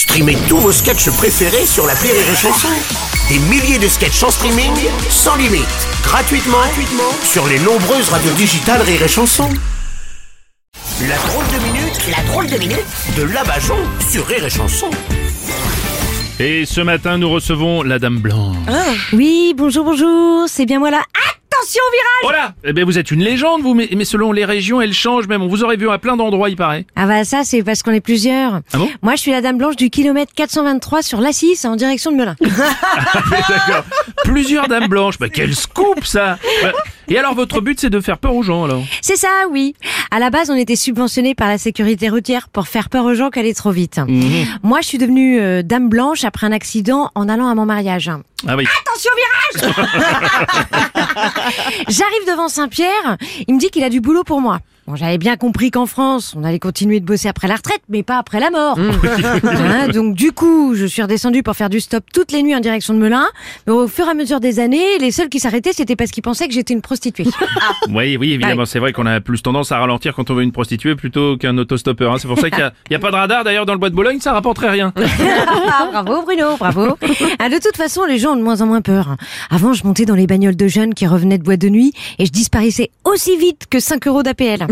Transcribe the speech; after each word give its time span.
Streamez 0.00 0.38
tous 0.48 0.56
vos 0.56 0.72
sketchs 0.72 1.10
préférés 1.10 1.66
sur 1.66 1.86
la 1.86 1.92
Rire 1.92 2.14
et 2.14 2.34
Chanson. 2.34 2.68
Des 3.28 3.38
milliers 3.38 3.78
de 3.78 3.86
sketchs 3.86 4.22
en 4.22 4.30
streaming, 4.30 4.72
sans 5.10 5.36
limite, 5.36 5.66
gratuitement, 6.02 6.56
gratuitement 6.56 7.12
sur 7.22 7.46
les 7.46 7.58
nombreuses 7.58 8.08
radios 8.08 8.32
digitales 8.32 8.80
Rire 8.80 9.02
et 9.02 9.08
Chanson. 9.08 9.50
La 11.06 11.18
drôle 11.18 11.44
de 11.48 11.62
minute, 11.66 12.00
la 12.16 12.22
drôle 12.32 12.46
de 12.46 12.56
minute 12.56 12.86
de 13.14 13.24
Labajon 13.24 13.76
sur 14.10 14.26
Rire 14.26 14.46
et 14.46 14.48
Chanson. 14.48 14.88
Et 16.38 16.64
ce 16.64 16.80
matin, 16.80 17.18
nous 17.18 17.28
recevons 17.28 17.82
la 17.82 17.98
Dame 17.98 18.20
Blanche. 18.20 19.12
Oui, 19.12 19.52
bonjour, 19.54 19.84
bonjour, 19.84 20.48
c'est 20.48 20.64
bien 20.64 20.78
moi 20.78 20.90
là. 20.90 21.02
Attention 21.60 21.82
au 21.86 21.92
virage 21.92 22.24
Oh 22.24 22.30
là 22.32 22.54
Eh 22.64 22.72
bien, 22.72 22.84
vous 22.84 22.98
êtes 22.98 23.10
une 23.10 23.22
légende, 23.22 23.62
vous, 23.62 23.74
mais, 23.74 23.88
mais 23.94 24.04
selon 24.04 24.32
les 24.32 24.44
régions, 24.44 24.80
elle 24.80 24.94
change 24.94 25.26
même. 25.28 25.42
On 25.42 25.48
vous 25.48 25.62
aurait 25.62 25.76
vu 25.76 25.90
à 25.90 25.98
plein 25.98 26.16
d'endroits, 26.16 26.48
il 26.48 26.56
paraît. 26.56 26.86
Ah 26.96 27.06
bah 27.06 27.24
ça, 27.24 27.42
c'est 27.44 27.62
parce 27.62 27.82
qu'on 27.82 27.92
est 27.92 28.00
plusieurs. 28.00 28.60
Ah 28.72 28.78
bon 28.78 28.88
Moi, 29.02 29.14
je 29.16 29.20
suis 29.20 29.30
la 29.30 29.40
dame 29.40 29.58
blanche 29.58 29.76
du 29.76 29.90
kilomètre 29.90 30.32
423 30.34 31.02
sur 31.02 31.20
l'A6 31.20 31.66
en 31.66 31.76
direction 31.76 32.12
de 32.12 32.16
Melun. 32.16 32.36
D'accord. 32.40 33.84
Plusieurs 34.24 34.68
Dames 34.68 34.88
Blanches. 34.88 35.18
Bah, 35.18 35.28
quel 35.28 35.54
scoop, 35.54 36.04
ça 36.04 36.38
Bah, 36.62 36.72
Et 37.08 37.18
alors, 37.18 37.34
votre 37.34 37.60
but, 37.60 37.78
c'est 37.80 37.90
de 37.90 38.00
faire 38.00 38.18
peur 38.18 38.34
aux 38.34 38.42
gens, 38.42 38.64
alors 38.64 38.82
c'est 39.02 39.16
ça, 39.16 39.28
oui. 39.50 39.74
À 40.10 40.18
la 40.18 40.30
base, 40.30 40.50
on 40.50 40.56
était 40.56 40.76
subventionné 40.76 41.34
par 41.34 41.48
la 41.48 41.58
sécurité 41.58 42.08
routière 42.08 42.48
pour 42.48 42.68
faire 42.68 42.88
peur 42.88 43.04
aux 43.04 43.14
gens 43.14 43.30
qui 43.30 43.38
allaient 43.38 43.54
trop 43.54 43.70
vite. 43.70 43.98
Mhm. 43.98 44.46
Moi, 44.62 44.78
je 44.82 44.86
suis 44.86 44.98
devenue 44.98 45.40
euh, 45.40 45.62
dame 45.62 45.88
blanche 45.88 46.24
après 46.24 46.46
un 46.46 46.52
accident 46.52 47.10
en 47.14 47.28
allant 47.28 47.48
à 47.48 47.54
mon 47.54 47.66
mariage. 47.66 48.10
Ah 48.46 48.56
oui. 48.56 48.64
Attention 48.80 49.10
virage 49.62 49.74
J'arrive 51.88 52.26
devant 52.26 52.48
Saint-Pierre, 52.48 53.16
il 53.46 53.54
me 53.54 53.60
dit 53.60 53.70
qu'il 53.70 53.84
a 53.84 53.90
du 53.90 54.00
boulot 54.00 54.24
pour 54.24 54.40
moi. 54.40 54.60
Bon, 54.90 54.96
j'avais 54.96 55.18
bien 55.18 55.36
compris 55.36 55.70
qu'en 55.70 55.86
France, 55.86 56.34
on 56.36 56.42
allait 56.42 56.58
continuer 56.58 56.98
de 56.98 57.04
bosser 57.04 57.28
après 57.28 57.46
la 57.46 57.54
retraite, 57.54 57.80
mais 57.88 58.02
pas 58.02 58.18
après 58.18 58.40
la 58.40 58.50
mort. 58.50 58.76
Hein, 58.76 59.86
donc 59.94 60.16
du 60.16 60.32
coup, 60.32 60.74
je 60.74 60.84
suis 60.84 61.00
redescendue 61.00 61.44
pour 61.44 61.54
faire 61.54 61.70
du 61.70 61.78
stop 61.78 62.02
toutes 62.12 62.32
les 62.32 62.42
nuits 62.42 62.56
en 62.56 62.60
direction 62.60 62.92
de 62.92 62.98
Melun. 62.98 63.24
Mais 63.68 63.72
au 63.72 63.86
fur 63.86 64.06
et 64.06 64.10
à 64.10 64.14
mesure 64.14 64.40
des 64.40 64.58
années, 64.58 64.98
les 64.98 65.12
seuls 65.12 65.28
qui 65.28 65.38
s'arrêtaient, 65.38 65.72
c'était 65.72 65.94
parce 65.94 66.10
qu'ils 66.10 66.24
pensaient 66.24 66.48
que 66.48 66.54
j'étais 66.54 66.74
une 66.74 66.80
prostituée. 66.82 67.26
Oui, 67.88 68.16
oui, 68.16 68.32
évidemment, 68.32 68.64
c'est 68.64 68.80
vrai 68.80 68.92
qu'on 68.92 69.06
a 69.06 69.20
plus 69.20 69.42
tendance 69.42 69.70
à 69.70 69.78
ralentir 69.78 70.12
quand 70.16 70.28
on 70.30 70.34
veut 70.34 70.42
une 70.42 70.50
prostituée 70.50 70.96
plutôt 70.96 71.36
qu'un 71.36 71.56
autostoppeur. 71.56 72.12
hein. 72.12 72.16
C'est 72.18 72.26
pour 72.26 72.40
ça 72.40 72.50
qu'il 72.50 72.58
n'y 72.58 72.64
a, 72.64 72.72
il 72.88 72.92
y 72.92 72.96
a 72.96 72.98
pas 72.98 73.12
de 73.12 73.16
radar, 73.16 73.44
d'ailleurs, 73.44 73.66
dans 73.66 73.74
le 73.74 73.78
bois 73.78 73.90
de 73.90 73.94
Bologne, 73.94 74.18
ça 74.18 74.32
rapporterait 74.32 74.70
rien. 74.70 74.92
Ah, 74.96 75.88
bravo 76.02 76.22
Bruno, 76.22 76.56
bravo. 76.58 76.96
Ah, 77.38 77.48
de 77.48 77.58
toute 77.62 77.76
façon, 77.76 78.06
les 78.06 78.18
gens 78.18 78.32
ont 78.32 78.36
de 78.36 78.42
moins 78.42 78.60
en 78.60 78.66
moins 78.66 78.80
peur. 78.80 79.14
Avant, 79.50 79.72
je 79.72 79.84
montais 79.86 80.04
dans 80.04 80.16
les 80.16 80.26
bagnoles 80.26 80.56
de 80.56 80.66
jeunes 80.66 80.94
qui 80.94 81.06
revenaient 81.06 81.38
de 81.38 81.44
boîte 81.44 81.60
de 81.60 81.68
nuit 81.68 81.92
et 82.18 82.26
je 82.26 82.32
disparaissais 82.32 82.90
aussi 83.04 83.36
vite 83.36 83.66
que 83.70 83.78
5 83.78 84.06
euros 84.08 84.24
d'APL. 84.24 84.66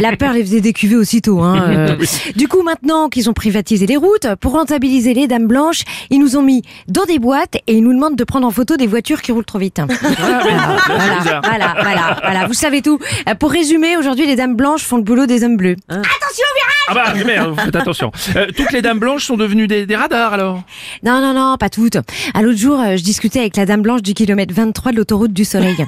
La 0.00 0.16
peur 0.16 0.32
les 0.32 0.42
faisait 0.42 0.60
décuver 0.60 0.96
aussitôt. 0.96 1.40
Hein. 1.40 1.62
euh. 1.68 1.96
Du 2.36 2.48
coup, 2.48 2.62
maintenant 2.62 3.08
qu'ils 3.08 3.28
ont 3.30 3.32
privatisé 3.32 3.86
les 3.86 3.96
routes, 3.96 4.26
pour 4.40 4.52
rentabiliser 4.52 5.14
les 5.14 5.26
dames 5.26 5.46
blanches, 5.46 5.82
ils 6.10 6.18
nous 6.18 6.36
ont 6.36 6.42
mis 6.42 6.62
dans 6.88 7.04
des 7.04 7.18
boîtes 7.18 7.56
et 7.66 7.74
ils 7.74 7.82
nous 7.82 7.92
demandent 7.92 8.16
de 8.16 8.24
prendre 8.24 8.46
en 8.46 8.50
photo 8.50 8.76
des 8.76 8.86
voitures 8.86 9.22
qui 9.22 9.32
roulent 9.32 9.44
trop 9.44 9.58
vite. 9.58 9.80
Voilà, 9.80 10.42
voilà, 10.86 11.40
voilà, 11.42 11.74
voilà, 11.80 12.20
voilà. 12.22 12.46
Vous 12.46 12.54
savez 12.54 12.82
tout. 12.82 12.98
Pour 13.38 13.50
résumer, 13.50 13.96
aujourd'hui, 13.96 14.26
les 14.26 14.36
dames 14.36 14.56
blanches 14.56 14.84
font 14.84 14.96
le 14.96 15.02
boulot 15.02 15.26
des 15.26 15.44
hommes 15.44 15.56
bleus. 15.56 15.76
Attention 15.88 16.46
au 16.50 16.56
virage 16.58 16.71
Ah 16.88 16.94
bah, 16.94 17.12
mais 17.14 17.24
merde, 17.24 17.58
faites 17.60 17.76
attention. 17.76 18.10
Euh, 18.36 18.46
toutes 18.56 18.72
les 18.72 18.82
Dames 18.82 18.98
Blanches 18.98 19.24
sont 19.24 19.36
devenues 19.36 19.66
des, 19.68 19.86
des 19.86 19.96
radars, 19.96 20.32
alors? 20.32 20.62
Non, 21.04 21.20
non, 21.20 21.32
non, 21.32 21.56
pas 21.56 21.68
toutes. 21.70 21.96
À 22.34 22.42
l'autre 22.42 22.58
jour, 22.58 22.80
euh, 22.80 22.96
je 22.96 23.02
discutais 23.02 23.40
avec 23.40 23.56
la 23.56 23.66
dame 23.66 23.82
blanche 23.82 24.02
du 24.02 24.14
kilomètre 24.14 24.52
23 24.54 24.92
de 24.92 24.96
l'autoroute 24.96 25.32
du 25.32 25.44
Soleil. 25.44 25.76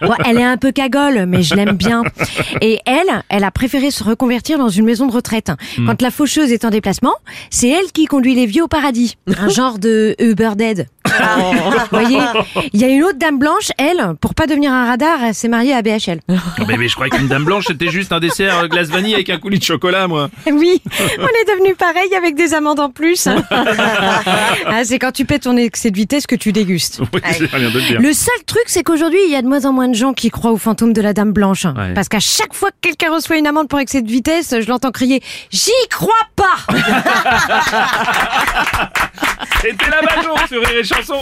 Bon, 0.00 0.14
elle 0.24 0.38
est 0.38 0.44
un 0.44 0.56
peu 0.56 0.72
cagole, 0.72 1.26
mais 1.26 1.42
je 1.42 1.54
l'aime 1.54 1.76
bien. 1.76 2.02
Et 2.60 2.80
elle, 2.86 3.22
elle 3.28 3.44
a 3.44 3.50
préféré 3.50 3.90
se 3.90 4.02
reconvertir 4.02 4.58
dans 4.58 4.68
une 4.68 4.84
maison 4.84 5.06
de 5.06 5.12
retraite. 5.12 5.50
Quand 5.86 6.02
la 6.02 6.10
faucheuse 6.10 6.50
est 6.50 6.64
en 6.64 6.70
déplacement, 6.70 7.14
c'est 7.50 7.68
elle 7.68 7.92
qui 7.92 8.06
conduit 8.06 8.34
les 8.34 8.46
vieux 8.46 8.64
au 8.64 8.68
paradis. 8.68 9.16
Un 9.38 9.48
genre 9.48 9.78
de 9.78 10.16
Uber 10.18 10.50
Dead. 10.56 10.88
Vous 11.04 11.98
voyez, 11.98 12.18
il 12.72 12.80
y 12.80 12.84
a 12.84 12.88
une 12.88 13.04
autre 13.04 13.18
dame 13.18 13.38
blanche, 13.38 13.70
elle, 13.78 14.14
pour 14.20 14.34
pas 14.34 14.46
devenir 14.46 14.72
un 14.72 14.86
radar, 14.86 15.22
elle 15.22 15.34
s'est 15.34 15.48
mariée 15.48 15.74
à 15.74 15.82
BHL. 15.82 16.20
Oh, 16.28 16.34
mais, 16.66 16.76
mais 16.76 16.88
je 16.88 16.94
croyais 16.94 17.10
qu'une 17.10 17.28
Dame 17.28 17.44
Blanche, 17.44 17.64
c'était 17.66 17.88
juste 17.90 18.12
un 18.12 18.20
dessert 18.20 18.58
euh, 18.60 18.68
glace 18.68 18.88
vanille 18.88 19.14
avec 19.14 19.28
un 19.30 19.38
coulis 19.38 19.58
de 19.58 19.64
chocolat, 19.64 20.08
moi. 20.08 20.21
Oui, 20.46 20.82
on 21.18 21.26
est 21.26 21.46
devenu 21.52 21.74
pareil 21.74 22.14
avec 22.14 22.34
des 22.34 22.54
amandes 22.54 22.80
en 22.80 22.90
plus. 22.90 23.28
Ah, 24.66 24.84
c'est 24.84 24.98
quand 24.98 25.12
tu 25.12 25.24
paies 25.24 25.38
ton 25.38 25.56
excès 25.56 25.90
de 25.90 25.96
vitesse 25.96 26.26
que 26.26 26.36
tu 26.36 26.52
dégustes. 26.52 27.00
Oui, 27.12 27.20
c'est 27.32 27.46
rien 27.50 27.68
de 27.68 27.74
le 27.74 27.82
dire. 27.82 28.00
Le 28.00 28.12
seul 28.12 28.34
truc, 28.46 28.62
c'est 28.66 28.82
qu'aujourd'hui, 28.82 29.18
il 29.26 29.32
y 29.32 29.36
a 29.36 29.42
de 29.42 29.46
moins 29.46 29.64
en 29.66 29.72
moins 29.72 29.88
de 29.88 29.94
gens 29.94 30.12
qui 30.12 30.30
croient 30.30 30.52
au 30.52 30.56
fantôme 30.56 30.92
de 30.92 31.00
la 31.02 31.12
Dame 31.12 31.32
Blanche. 31.32 31.64
Ouais. 31.64 31.94
Parce 31.94 32.08
qu'à 32.08 32.20
chaque 32.20 32.54
fois 32.54 32.70
que 32.70 32.76
quelqu'un 32.80 33.12
reçoit 33.12 33.36
une 33.36 33.46
amende 33.46 33.68
pour 33.68 33.78
excès 33.80 34.02
de 34.02 34.10
vitesse, 34.10 34.54
je 34.60 34.68
l'entends 34.68 34.90
crier 34.92 35.22
«J'y 35.50 35.70
crois 35.90 36.12
pas 36.36 36.56
C'était 39.60 39.90
la 39.90 40.00
Bajon 40.02 40.36
sur. 40.48 40.62
Rire 40.62 40.78
et 40.78 40.84
chanson 40.84 41.18